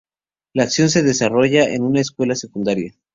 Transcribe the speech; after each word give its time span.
La 0.55 0.63
acción 0.63 0.89
se 0.89 1.03
desarrolla 1.03 1.65
en 1.71 1.83
una 1.83 2.01
escuela 2.01 2.33
secundaria. 2.33 2.95